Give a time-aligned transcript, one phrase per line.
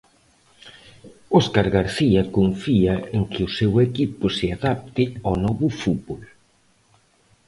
[1.39, 6.21] Óscar García confía en que o seu equipo se adapte ao novo fútbol.